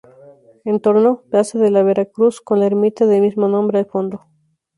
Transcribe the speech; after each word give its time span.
Entorno: 0.65 1.21
Plaza 1.29 1.59
de 1.59 1.69
la 1.69 1.83
Vera 1.83 2.05
Cruz 2.05 2.41
con 2.41 2.59
la 2.59 2.65
Ermita 2.65 3.05
del 3.05 3.21
mismo 3.21 3.47
nombre 3.47 3.77
al 3.77 3.85
fondo. 3.85 4.25